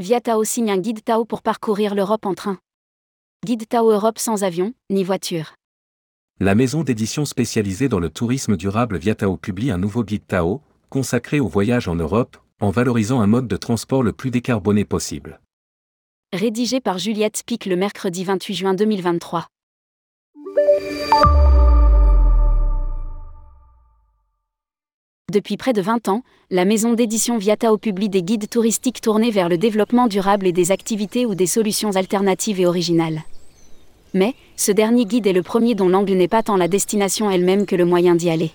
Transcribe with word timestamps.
Via 0.00 0.18
Tao 0.18 0.44
signe 0.44 0.70
un 0.70 0.78
guide 0.78 1.04
Tao 1.04 1.26
pour 1.26 1.42
parcourir 1.42 1.94
l'Europe 1.94 2.24
en 2.24 2.32
train. 2.32 2.56
Guide 3.44 3.68
Tao 3.68 3.90
Europe 3.90 4.18
sans 4.18 4.44
avion, 4.44 4.72
ni 4.88 5.04
voiture. 5.04 5.52
La 6.38 6.54
maison 6.54 6.82
d'édition 6.82 7.26
spécialisée 7.26 7.90
dans 7.90 8.00
le 8.00 8.08
tourisme 8.08 8.56
durable 8.56 8.96
Viatao 8.96 9.36
publie 9.36 9.70
un 9.70 9.76
nouveau 9.76 10.02
guide 10.02 10.26
Tao, 10.26 10.62
consacré 10.88 11.38
au 11.38 11.48
voyage 11.48 11.86
en 11.86 11.96
Europe, 11.96 12.38
en 12.62 12.70
valorisant 12.70 13.20
un 13.20 13.26
mode 13.26 13.46
de 13.46 13.58
transport 13.58 14.02
le 14.02 14.14
plus 14.14 14.30
décarboné 14.30 14.86
possible. 14.86 15.38
Rédigé 16.32 16.80
par 16.80 16.96
Juliette 16.96 17.42
Pic 17.44 17.66
le 17.66 17.76
mercredi 17.76 18.24
28 18.24 18.54
juin 18.54 18.72
2023. 18.72 19.48
Depuis 25.30 25.56
près 25.56 25.72
de 25.72 25.80
20 25.80 26.08
ans, 26.08 26.24
la 26.50 26.64
maison 26.64 26.92
d'édition 26.92 27.38
Viatao 27.38 27.78
publie 27.78 28.08
des 28.08 28.24
guides 28.24 28.50
touristiques 28.50 29.00
tournés 29.00 29.30
vers 29.30 29.48
le 29.48 29.58
développement 29.58 30.08
durable 30.08 30.44
et 30.44 30.52
des 30.52 30.72
activités 30.72 31.24
ou 31.24 31.36
des 31.36 31.46
solutions 31.46 31.94
alternatives 31.94 32.58
et 32.58 32.66
originales. 32.66 33.22
Mais, 34.12 34.34
ce 34.56 34.72
dernier 34.72 35.04
guide 35.04 35.28
est 35.28 35.32
le 35.32 35.44
premier 35.44 35.76
dont 35.76 35.88
l'angle 35.88 36.14
n'est 36.14 36.26
pas 36.26 36.42
tant 36.42 36.56
la 36.56 36.66
destination 36.66 37.30
elle-même 37.30 37.64
que 37.64 37.76
le 37.76 37.84
moyen 37.84 38.16
d'y 38.16 38.28
aller. 38.28 38.50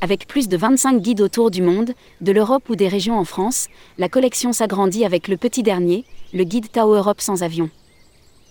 Avec 0.00 0.28
plus 0.28 0.46
de 0.46 0.56
25 0.56 1.02
guides 1.02 1.22
autour 1.22 1.50
du 1.50 1.60
monde, 1.60 1.90
de 2.20 2.30
l'Europe 2.30 2.68
ou 2.68 2.76
des 2.76 2.86
régions 2.86 3.18
en 3.18 3.24
France, 3.24 3.66
la 3.98 4.08
collection 4.08 4.52
s'agrandit 4.52 5.04
avec 5.04 5.26
le 5.26 5.36
petit 5.36 5.64
dernier, 5.64 6.04
le 6.32 6.44
guide 6.44 6.70
Tao 6.70 6.94
Europe 6.94 7.20
sans 7.20 7.42
avion. 7.42 7.68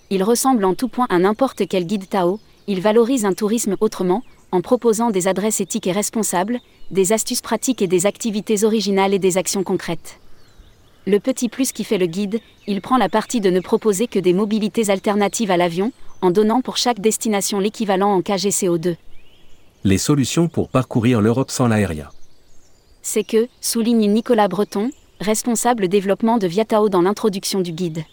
Il 0.09 0.23
ressemble 0.23 0.65
en 0.65 0.73
tout 0.73 0.89
point 0.89 1.07
à 1.09 1.19
n'importe 1.19 1.65
quel 1.69 1.85
guide 1.85 2.09
Tao, 2.09 2.41
il 2.67 2.81
valorise 2.81 3.23
un 3.23 3.33
tourisme 3.33 3.77
autrement, 3.79 4.23
en 4.51 4.61
proposant 4.61 5.11
des 5.11 5.27
adresses 5.27 5.61
éthiques 5.61 5.87
et 5.87 5.91
responsables, 5.91 6.59
des 6.91 7.13
astuces 7.13 7.41
pratiques 7.41 7.81
et 7.81 7.87
des 7.87 8.05
activités 8.05 8.63
originales 8.63 9.13
et 9.13 9.19
des 9.19 9.37
actions 9.37 9.63
concrètes. 9.63 10.19
Le 11.05 11.19
petit 11.19 11.49
plus 11.49 11.71
qui 11.71 11.83
fait 11.83 11.97
le 11.97 12.05
guide, 12.05 12.39
il 12.67 12.81
prend 12.81 12.97
la 12.97 13.09
partie 13.09 13.41
de 13.41 13.49
ne 13.49 13.59
proposer 13.59 14.07
que 14.07 14.19
des 14.19 14.33
mobilités 14.33 14.89
alternatives 14.89 15.51
à 15.51 15.57
l'avion, 15.57 15.91
en 16.21 16.31
donnant 16.31 16.61
pour 16.61 16.77
chaque 16.77 16.99
destination 16.99 17.59
l'équivalent 17.59 18.13
en 18.13 18.21
KGCO2. 18.21 18.95
Les 19.85 19.97
solutions 19.97 20.47
pour 20.47 20.69
parcourir 20.69 21.21
l'Europe 21.21 21.51
sans 21.51 21.67
l'aérien. 21.67 22.09
C'est 23.01 23.23
que, 23.23 23.47
souligne 23.61 24.11
Nicolas 24.11 24.49
Breton, 24.49 24.91
responsable 25.21 25.87
développement 25.87 26.37
de 26.37 26.47
Viatao 26.47 26.89
dans 26.89 27.01
l'introduction 27.01 27.61
du 27.61 27.71
guide. 27.71 28.03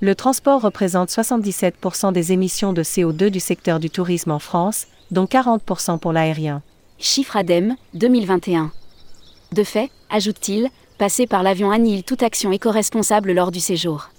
Le 0.00 0.14
transport 0.14 0.60
représente 0.60 1.08
77% 1.08 2.12
des 2.12 2.32
émissions 2.32 2.72
de 2.72 2.82
CO2 2.82 3.28
du 3.30 3.40
secteur 3.40 3.80
du 3.80 3.88
tourisme 3.88 4.32
en 4.32 4.38
France, 4.38 4.86
dont 5.14 5.24
40% 5.24 5.98
pour 5.98 6.12
l'aérien. 6.12 6.60
Chiffre 6.98 7.36
ADEME, 7.36 7.76
2021. 7.94 8.70
De 9.52 9.64
fait, 9.64 9.90
ajoute-t-il, 10.10 10.68
passer 10.98 11.26
par 11.26 11.42
l'avion 11.42 11.70
annihile 11.70 12.04
toute 12.04 12.22
action 12.22 12.52
éco-responsable 12.52 13.32
lors 13.32 13.50
du 13.50 13.60
séjour. 13.60 14.10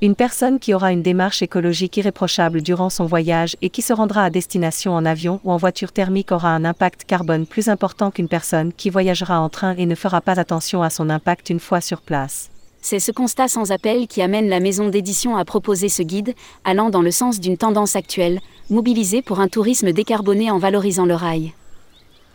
Une 0.00 0.14
personne 0.14 0.60
qui 0.60 0.74
aura 0.74 0.92
une 0.92 1.02
démarche 1.02 1.42
écologique 1.42 1.96
irréprochable 1.96 2.62
durant 2.62 2.90
son 2.90 3.06
voyage 3.06 3.56
et 3.62 3.70
qui 3.70 3.82
se 3.82 3.92
rendra 3.92 4.24
à 4.24 4.30
destination 4.30 4.92
en 4.92 5.04
avion 5.04 5.40
ou 5.42 5.50
en 5.50 5.56
voiture 5.56 5.90
thermique 5.90 6.30
aura 6.30 6.50
un 6.50 6.64
impact 6.64 7.04
carbone 7.04 7.46
plus 7.46 7.68
important 7.68 8.10
qu'une 8.12 8.28
personne 8.28 8.72
qui 8.72 8.90
voyagera 8.90 9.40
en 9.40 9.48
train 9.48 9.74
et 9.76 9.86
ne 9.86 9.96
fera 9.96 10.20
pas 10.20 10.38
attention 10.38 10.82
à 10.82 10.90
son 10.90 11.10
impact 11.10 11.50
une 11.50 11.58
fois 11.58 11.80
sur 11.80 12.00
place. 12.00 12.50
C'est 12.80 13.00
ce 13.00 13.12
constat 13.12 13.48
sans 13.48 13.72
appel 13.72 14.06
qui 14.06 14.22
amène 14.22 14.48
la 14.48 14.60
maison 14.60 14.88
d'édition 14.88 15.36
à 15.36 15.44
proposer 15.44 15.88
ce 15.88 16.02
guide, 16.02 16.34
allant 16.64 16.90
dans 16.90 17.02
le 17.02 17.10
sens 17.10 17.40
d'une 17.40 17.56
tendance 17.56 17.96
actuelle, 17.96 18.40
mobilisée 18.70 19.22
pour 19.22 19.40
un 19.40 19.48
tourisme 19.48 19.92
décarboné 19.92 20.50
en 20.50 20.58
valorisant 20.58 21.06
le 21.06 21.14
rail. 21.14 21.52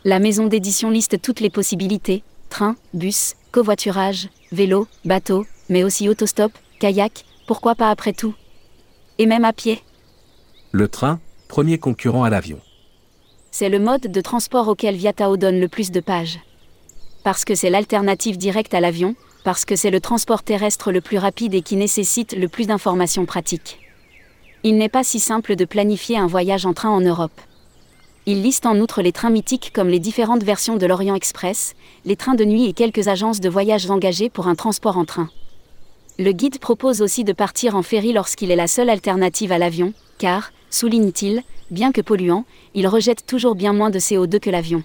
La 0.04 0.20
maison 0.20 0.48
d'édition 0.48 0.90
liste 0.90 1.22
toutes 1.22 1.40
les 1.40 1.50
possibilités, 1.50 2.24
train, 2.50 2.76
bus, 2.94 3.36
covoiturage, 3.52 4.30
vélo, 4.52 4.88
bateau, 5.06 5.46
mais 5.70 5.84
aussi 5.84 6.10
autostop, 6.10 6.52
kayak, 6.80 7.24
pourquoi 7.48 7.76
pas 7.76 7.90
après 7.90 8.14
tout 8.14 8.34
Et 9.18 9.26
même 9.26 9.46
à 9.46 9.54
pied. 9.54 9.82
Le 10.72 10.88
train, 10.88 11.20
premier 11.48 11.78
concurrent 11.78 12.24
à 12.24 12.30
l'avion. 12.30 12.60
C'est 13.52 13.70
le 13.70 13.80
mode 13.80 14.08
de 14.12 14.22
transport 14.22 14.68
auquel 14.68 14.96
Viatao 14.96 15.38
donne 15.38 15.60
le 15.60 15.68
plus 15.68 15.92
de 15.92 16.00
pages. 16.00 16.40
Parce 17.24 17.46
que 17.46 17.56
c'est 17.56 17.70
l'alternative 17.70 18.38
directe 18.38 18.74
à 18.74 18.82
l'avion, 18.82 19.16
parce 19.44 19.66
que 19.66 19.76
c'est 19.76 19.92
le 19.92 20.00
transport 20.00 20.44
terrestre 20.44 20.92
le 20.92 21.02
plus 21.02 21.18
rapide 21.18 21.54
et 21.54 21.62
qui 21.62 21.76
nécessite 21.76 22.34
le 22.34 22.48
plus 22.48 22.68
d'informations 22.68 23.26
pratiques. 23.26 23.80
Il 24.64 24.78
n'est 24.78 24.90
pas 24.90 25.04
si 25.04 25.20
simple 25.20 25.56
de 25.56 25.66
planifier 25.66 26.18
un 26.18 26.28
voyage 26.28 26.66
en 26.66 26.74
train 26.74 26.90
en 26.90 27.02
Europe. 27.02 27.42
Il 28.26 28.42
liste 28.42 28.66
en 28.66 28.80
outre 28.80 29.02
les 29.02 29.12
trains 29.12 29.30
mythiques 29.30 29.72
comme 29.74 29.90
les 29.90 30.00
différentes 30.00 30.44
versions 30.44 30.78
de 30.78 30.86
l'Orient 30.86 31.16
Express, 31.16 31.76
les 32.06 32.16
trains 32.16 32.36
de 32.36 32.46
nuit 32.46 32.66
et 32.66 32.74
quelques 32.74 33.10
agences 33.10 33.42
de 33.42 33.50
voyage 33.50 33.90
engagées 33.90 34.30
pour 34.30 34.48
un 34.48 34.56
transport 34.56 34.98
en 34.98 35.04
train. 35.04 35.30
Le 36.18 36.32
guide 36.32 36.60
propose 36.60 37.02
aussi 37.02 37.26
de 37.26 37.34
partir 37.34 37.76
en 37.76 37.82
ferry 37.82 38.14
lorsqu'il 38.14 38.52
est 38.52 38.56
la 38.56 38.68
seule 38.68 38.90
alternative 38.90 39.52
à 39.52 39.58
l'avion, 39.58 39.94
car, 40.20 40.54
souligne-t-il, 40.70 41.44
bien 41.70 41.92
que 41.92 42.02
polluant, 42.02 42.46
il 42.76 42.88
rejette 42.88 43.26
toujours 43.26 43.56
bien 43.56 43.74
moins 43.74 43.90
de 43.90 44.00
CO2 44.00 44.40
que 44.40 44.50
l'avion. 44.50 44.84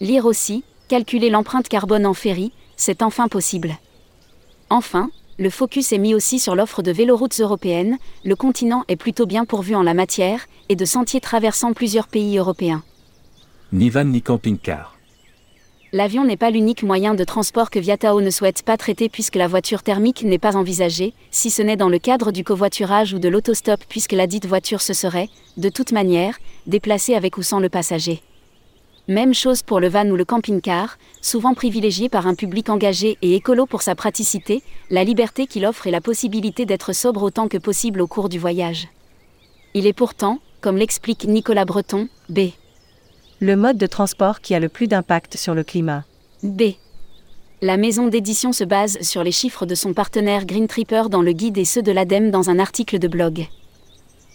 Lire 0.00 0.24
aussi, 0.24 0.64
calculer 0.88 1.28
l'empreinte 1.28 1.68
carbone 1.68 2.06
en 2.06 2.14
ferry, 2.14 2.52
c'est 2.78 3.02
enfin 3.02 3.28
possible. 3.28 3.76
Enfin, 4.70 5.10
le 5.38 5.50
focus 5.50 5.92
est 5.92 5.98
mis 5.98 6.14
aussi 6.14 6.38
sur 6.38 6.54
l'offre 6.54 6.82
de 6.82 6.90
véloroutes 6.90 7.38
européennes, 7.40 7.98
le 8.24 8.34
continent 8.34 8.84
est 8.88 8.96
plutôt 8.96 9.26
bien 9.26 9.44
pourvu 9.44 9.74
en 9.74 9.82
la 9.82 9.92
matière, 9.94 10.46
et 10.70 10.76
de 10.76 10.84
sentiers 10.86 11.20
traversant 11.20 11.74
plusieurs 11.74 12.08
pays 12.08 12.38
européens. 12.38 12.82
Ni 13.72 13.90
van 13.90 14.04
ni 14.04 14.22
camping-car. 14.22 14.94
L'avion 15.92 16.24
n'est 16.24 16.36
pas 16.36 16.50
l'unique 16.50 16.82
moyen 16.82 17.14
de 17.14 17.24
transport 17.24 17.70
que 17.70 17.78
Viatao 17.78 18.20
ne 18.20 18.30
souhaite 18.30 18.62
pas 18.62 18.76
traiter 18.76 19.08
puisque 19.08 19.36
la 19.36 19.48
voiture 19.48 19.82
thermique 19.82 20.22
n'est 20.22 20.38
pas 20.38 20.54
envisagée, 20.54 21.14
si 21.30 21.50
ce 21.50 21.62
n'est 21.62 21.76
dans 21.76 21.88
le 21.88 21.98
cadre 21.98 22.30
du 22.30 22.44
covoiturage 22.44 23.14
ou 23.14 23.18
de 23.18 23.28
l'autostop 23.28 23.82
puisque 23.88 24.12
la 24.12 24.26
dite 24.26 24.44
voiture 24.44 24.82
se 24.82 24.92
serait, 24.92 25.30
de 25.56 25.70
toute 25.70 25.92
manière, 25.92 26.38
déplacée 26.66 27.14
avec 27.14 27.38
ou 27.38 27.42
sans 27.42 27.58
le 27.58 27.70
passager. 27.70 28.20
Même 29.08 29.32
chose 29.32 29.62
pour 29.62 29.80
le 29.80 29.88
van 29.88 30.06
ou 30.10 30.16
le 30.16 30.26
camping-car, 30.26 30.98
souvent 31.22 31.54
privilégié 31.54 32.10
par 32.10 32.26
un 32.26 32.34
public 32.34 32.68
engagé 32.68 33.16
et 33.22 33.34
écolo 33.34 33.64
pour 33.64 33.80
sa 33.80 33.94
praticité, 33.94 34.62
la 34.90 35.02
liberté 35.02 35.46
qu'il 35.46 35.64
offre 35.64 35.86
et 35.86 35.90
la 35.90 36.02
possibilité 36.02 36.66
d'être 36.66 36.92
sobre 36.92 37.22
autant 37.22 37.48
que 37.48 37.56
possible 37.56 38.02
au 38.02 38.06
cours 38.06 38.28
du 38.28 38.38
voyage. 38.38 38.88
Il 39.72 39.86
est 39.86 39.94
pourtant, 39.94 40.40
comme 40.60 40.76
l'explique 40.76 41.24
Nicolas 41.24 41.64
Breton, 41.64 42.08
B. 42.28 42.50
Le 43.40 43.56
mode 43.56 43.78
de 43.78 43.86
transport 43.86 44.42
qui 44.42 44.54
a 44.54 44.60
le 44.60 44.68
plus 44.68 44.88
d'impact 44.88 45.38
sur 45.38 45.54
le 45.54 45.64
climat. 45.64 46.04
B. 46.42 46.74
La 47.62 47.78
maison 47.78 48.08
d'édition 48.08 48.52
se 48.52 48.64
base 48.64 49.00
sur 49.00 49.24
les 49.24 49.32
chiffres 49.32 49.64
de 49.64 49.74
son 49.74 49.94
partenaire 49.94 50.44
Green 50.44 50.66
Tripper 50.66 51.04
dans 51.10 51.22
le 51.22 51.32
guide 51.32 51.56
et 51.56 51.64
ceux 51.64 51.82
de 51.82 51.92
l'ADEME 51.92 52.30
dans 52.30 52.50
un 52.50 52.58
article 52.58 52.98
de 52.98 53.08
blog. 53.08 53.48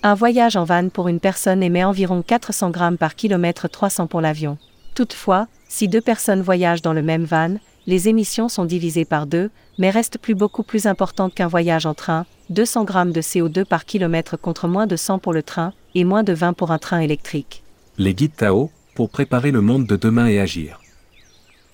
Un 0.06 0.16
voyage 0.16 0.58
en 0.58 0.66
van 0.66 0.90
pour 0.90 1.08
une 1.08 1.22
personne 1.22 1.64
émet 1.64 1.86
environ 1.86 2.24
400 2.24 2.72
grammes 2.72 2.98
par 2.98 3.16
kilomètre 3.16 3.70
300 3.70 4.08
pour 4.08 4.20
l'avion. 4.20 4.58
Toutefois, 4.96 5.48
si 5.70 5.88
deux 5.88 6.02
personnes 6.02 6.42
voyagent 6.42 6.82
dans 6.82 6.92
le 6.92 7.02
même 7.02 7.24
van, 7.24 7.56
les 7.88 8.10
émissions 8.10 8.50
sont 8.50 8.66
divisées 8.66 9.06
par 9.06 9.28
deux, 9.28 9.50
mais 9.78 9.90
restent 9.90 10.18
plus 10.18 10.36
beaucoup 10.36 10.64
plus 10.64 10.88
importantes 10.88 11.34
qu'un 11.34 11.48
voyage 11.48 11.86
en 11.86 11.94
train, 11.94 12.26
200 12.50 12.84
grammes 12.84 13.14
de 13.14 13.22
CO2 13.22 13.64
par 13.64 13.86
kilomètre 13.86 14.36
contre 14.36 14.68
moins 14.68 14.88
de 14.88 14.98
100 14.98 15.20
pour 15.20 15.32
le 15.32 15.42
train, 15.42 15.72
et 15.96 16.04
moins 16.04 16.24
de 16.24 16.34
20 16.34 16.52
pour 16.52 16.72
un 16.72 16.80
train 16.80 17.00
électrique. 17.00 17.64
Les 17.98 18.14
guides 18.14 18.36
Tao, 18.36 18.72
pour 18.96 19.10
préparer 19.10 19.52
le 19.52 19.62
monde 19.62 19.88
de 19.88 19.96
demain 19.96 20.28
et 20.28 20.42
agir. 20.42 20.82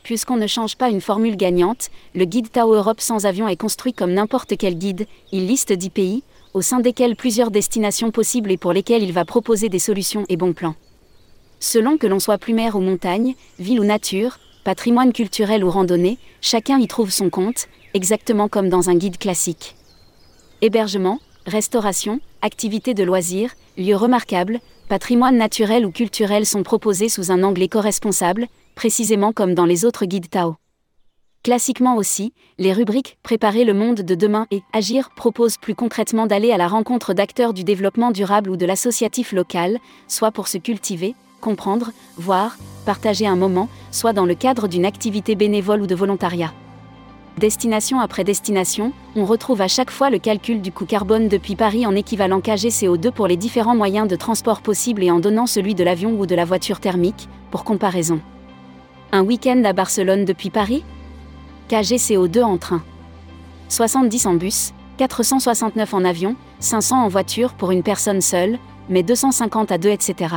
Puisqu'on 0.03 0.37
ne 0.37 0.47
change 0.47 0.75
pas 0.75 0.91
une 0.91 1.01
formule 1.01 1.35
gagnante, 1.35 1.89
le 2.13 2.25
guide 2.25 2.51
Tao 2.51 2.75
Europe 2.75 3.01
sans 3.01 3.25
avion 3.25 3.47
est 3.47 3.57
construit 3.57 3.93
comme 3.93 4.13
n'importe 4.13 4.55
quel 4.55 4.77
guide, 4.77 5.07
il 5.31 5.47
liste 5.47 5.73
10 5.73 5.89
pays, 5.89 6.23
au 6.53 6.61
sein 6.61 6.79
desquels 6.79 7.15
plusieurs 7.15 7.51
destinations 7.51 8.11
possibles 8.11 8.51
et 8.51 8.57
pour 8.57 8.73
lesquelles 8.73 9.03
il 9.03 9.13
va 9.13 9.25
proposer 9.25 9.69
des 9.69 9.79
solutions 9.79 10.25
et 10.29 10.37
bons 10.37 10.53
plans. 10.53 10.75
Selon 11.59 11.97
que 11.97 12.07
l'on 12.07 12.19
soit 12.19 12.37
plumaire 12.37 12.75
ou 12.75 12.79
montagne, 12.79 13.35
ville 13.59 13.79
ou 13.79 13.83
nature, 13.83 14.39
patrimoine 14.63 15.13
culturel 15.13 15.63
ou 15.63 15.69
randonnée, 15.69 16.17
chacun 16.41 16.79
y 16.79 16.87
trouve 16.87 17.11
son 17.11 17.29
compte, 17.29 17.67
exactement 17.93 18.47
comme 18.47 18.69
dans 18.69 18.89
un 18.89 18.95
guide 18.95 19.17
classique. 19.17 19.75
Hébergement, 20.61 21.19
restauration, 21.45 22.19
activités 22.41 22.93
de 22.93 23.03
loisirs, 23.03 23.55
lieux 23.77 23.95
remarquables, 23.95 24.59
patrimoine 24.87 25.37
naturel 25.37 25.85
ou 25.85 25.91
culturel 25.91 26.45
sont 26.45 26.63
proposés 26.63 27.09
sous 27.09 27.31
un 27.31 27.43
angle 27.43 27.61
éco-responsable, 27.61 28.47
précisément 28.75 29.33
comme 29.33 29.53
dans 29.53 29.65
les 29.65 29.85
autres 29.85 30.05
guides 30.05 30.29
Tao. 30.29 30.55
Classiquement 31.41 31.95
aussi, 31.95 32.33
les 32.57 32.73
rubriques 32.73 33.17
Préparer 33.23 33.63
le 33.63 33.73
monde 33.73 34.01
de 34.01 34.13
demain 34.13 34.45
et 34.51 34.61
Agir 34.73 35.09
proposent 35.15 35.55
plus 35.57 35.73
concrètement 35.73 36.27
d'aller 36.27 36.51
à 36.51 36.57
la 36.57 36.67
rencontre 36.67 37.13
d'acteurs 37.13 37.53
du 37.53 37.63
développement 37.63 38.11
durable 38.11 38.49
ou 38.49 38.57
de 38.57 38.65
l'associatif 38.65 39.31
local, 39.31 39.79
soit 40.09 40.31
pour 40.31 40.49
se 40.49 40.57
cultiver, 40.57 41.15
comprendre, 41.39 41.91
voir, 42.17 42.57
partager 42.85 43.25
un 43.25 43.37
moment, 43.37 43.69
soit 43.89 44.11
dans 44.11 44.25
le 44.25 44.35
cadre 44.35 44.67
d'une 44.67 44.85
activité 44.85 45.35
bénévole 45.35 45.81
ou 45.81 45.87
de 45.87 45.95
volontariat. 45.95 46.53
Destination 47.37 48.01
après 48.01 48.25
destination, 48.25 48.91
on 49.15 49.23
retrouve 49.23 49.61
à 49.61 49.69
chaque 49.69 49.91
fois 49.91 50.09
le 50.09 50.19
calcul 50.19 50.61
du 50.61 50.73
coût 50.73 50.85
carbone 50.85 51.29
depuis 51.29 51.55
Paris 51.55 51.85
en 51.85 51.95
équivalent 51.95 52.41
KGCO2 52.41 53.11
pour 53.11 53.27
les 53.27 53.37
différents 53.37 53.77
moyens 53.77 54.09
de 54.09 54.17
transport 54.17 54.59
possibles 54.59 55.03
et 55.03 55.11
en 55.11 55.21
donnant 55.21 55.47
celui 55.47 55.73
de 55.73 55.85
l'avion 55.85 56.19
ou 56.19 56.25
de 56.25 56.35
la 56.35 56.43
voiture 56.43 56.81
thermique, 56.81 57.29
pour 57.49 57.63
comparaison. 57.63 58.19
Un 59.13 59.23
week-end 59.23 59.63
à 59.63 59.71
Barcelone 59.71 60.25
depuis 60.25 60.49
Paris? 60.49 60.83
KGCO2 61.69 62.43
en 62.43 62.57
train. 62.57 62.81
70 63.69 64.25
en 64.25 64.33
bus, 64.33 64.73
469 64.97 65.93
en 65.93 66.03
avion, 66.03 66.35
500 66.59 67.03
en 67.03 67.07
voiture 67.07 67.53
pour 67.53 67.71
une 67.71 67.83
personne 67.83 68.21
seule, 68.21 68.57
mais 68.89 69.03
250 69.03 69.71
à 69.71 69.77
deux, 69.77 69.89
etc. 69.89 70.35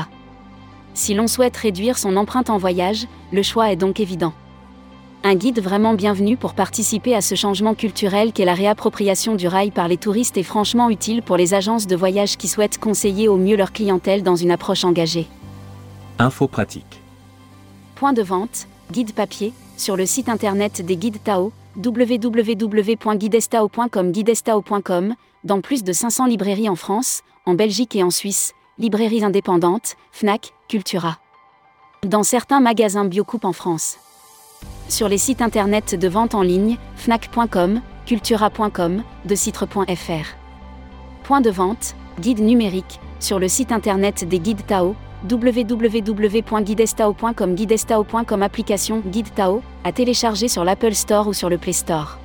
Si 0.92 1.14
l'on 1.14 1.26
souhaite 1.26 1.56
réduire 1.56 1.96
son 1.96 2.16
empreinte 2.16 2.50
en 2.50 2.58
voyage, 2.58 3.06
le 3.32 3.42
choix 3.42 3.72
est 3.72 3.76
donc 3.76 3.98
évident. 3.98 4.34
Un 5.24 5.34
guide 5.36 5.60
vraiment 5.60 5.94
bienvenu 5.94 6.36
pour 6.36 6.52
participer 6.52 7.14
à 7.14 7.22
ce 7.22 7.34
changement 7.34 7.74
culturel 7.74 8.32
qu'est 8.32 8.44
la 8.44 8.54
réappropriation 8.54 9.34
du 9.34 9.48
rail 9.48 9.70
par 9.70 9.88
les 9.88 9.96
touristes 9.96 10.36
est 10.36 10.42
franchement 10.42 10.90
utile 10.90 11.22
pour 11.22 11.36
les 11.36 11.54
agences 11.54 11.86
de 11.86 11.96
voyage 11.96 12.36
qui 12.36 12.48
souhaitent 12.48 12.78
conseiller 12.78 13.28
au 13.28 13.36
mieux 13.36 13.56
leur 13.56 13.72
clientèle 13.72 14.22
dans 14.22 14.36
une 14.36 14.50
approche 14.50 14.84
engagée. 14.84 15.28
Info 16.18 16.46
pratique. 16.46 17.00
Point 17.94 18.12
de 18.12 18.22
vente, 18.22 18.66
guide 18.90 19.12
papier, 19.12 19.52
sur 19.76 19.96
le 19.96 20.06
site 20.06 20.28
internet 20.28 20.84
des 20.84 20.96
guides 20.96 21.22
Tao, 21.22 21.52
www.guidestao.com 21.76 24.12
guidestao.com, 24.12 25.14
dans 25.44 25.60
plus 25.60 25.82
de 25.82 25.92
500 25.92 26.26
librairies 26.26 26.68
en 26.68 26.76
France, 26.76 27.22
en 27.46 27.54
Belgique 27.54 27.96
et 27.96 28.02
en 28.02 28.10
Suisse, 28.10 28.54
librairies 28.78 29.24
indépendantes, 29.24 29.96
FNAC, 30.12 30.52
Cultura. 30.68 31.18
Dans 32.06 32.22
certains 32.22 32.60
magasins 32.60 33.04
Biocoupe 33.04 33.44
en 33.44 33.52
France. 33.52 33.98
Sur 34.88 35.08
les 35.08 35.18
sites 35.18 35.42
internet 35.42 35.94
de 35.94 36.08
vente 36.08 36.34
en 36.34 36.42
ligne, 36.42 36.78
fnac.com, 36.96 37.80
cultura.com, 38.06 39.02
decitre.fr. 39.24 40.36
Point 41.24 41.40
de 41.40 41.50
vente, 41.50 41.94
guide 42.20 42.40
numérique, 42.40 43.00
sur 43.20 43.38
le 43.38 43.48
site 43.48 43.72
internet 43.72 44.28
des 44.28 44.38
guides 44.38 44.66
Tao, 44.66 44.94
www.guidestao.com 45.30 47.54
guidestao.com 47.54 48.42
application 48.42 49.02
Guide 49.06 49.32
Tao, 49.34 49.62
à 49.84 49.92
télécharger 49.92 50.48
sur 50.48 50.64
l'Apple 50.64 50.94
Store 50.94 51.28
ou 51.28 51.32
sur 51.32 51.48
le 51.48 51.58
Play 51.58 51.72
Store. 51.72 52.18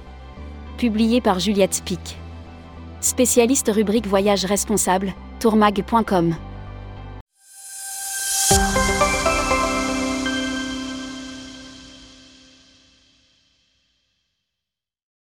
Publié 0.78 1.22
par 1.22 1.40
Juliette 1.40 1.84
Pic. 1.86 2.18
Spécialiste 3.02 3.72
rubrique 3.74 4.08
voyage 4.08 4.46
responsable, 4.46 5.14
tourmag.com. 5.40 6.36